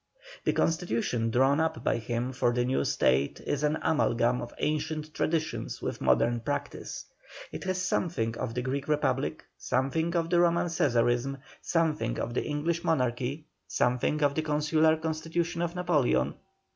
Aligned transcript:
The 0.45 0.53
constitution 0.53 1.29
drawn 1.29 1.59
up 1.59 1.83
by 1.83 1.97
him 1.97 2.33
for 2.33 2.51
the 2.51 2.65
new 2.65 2.83
State 2.85 3.39
is 3.45 3.61
an 3.61 3.77
amalgam 3.83 4.41
of 4.41 4.51
ancient 4.57 5.13
traditions 5.13 5.79
with 5.79 6.01
modern 6.01 6.39
practice. 6.39 7.05
It 7.51 7.65
has 7.65 7.79
something 7.79 8.35
of 8.39 8.55
the 8.55 8.63
Greek 8.63 8.87
Republic, 8.87 9.45
something 9.59 10.15
of 10.15 10.33
Roman 10.33 10.69
Cæsarism, 10.69 11.39
something 11.61 12.17
of 12.19 12.33
the 12.33 12.41
English 12.43 12.83
Monarchy, 12.83 13.45
something 13.67 14.23
of 14.23 14.33
the 14.33 14.41
consular 14.41 14.97
constitution 14.97 15.61
of 15.61 15.75
Napoleon. 15.75 16.33